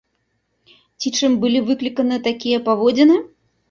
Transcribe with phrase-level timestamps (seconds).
[1.03, 3.25] Ці чым былі выкліканыя такія паводзіны?